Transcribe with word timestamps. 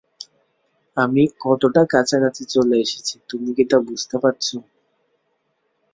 আমি 0.97 1.23
কতটা 1.39 1.81
কাছাকাছি 1.93 2.43
চলে 2.53 2.75
এসেছি 2.79 3.15
তুমি 3.29 3.49
কী 3.57 3.63
তা 3.65 3.77
বুঝতে 3.87 4.15
পারছ? 4.23 4.45